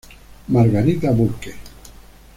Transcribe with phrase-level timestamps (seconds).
[0.47, 1.53] Margarita Burke